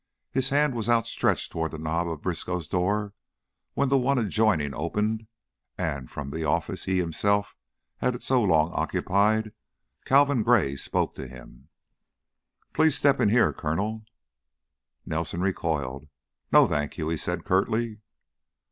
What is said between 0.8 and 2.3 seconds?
outstretched toward the knob of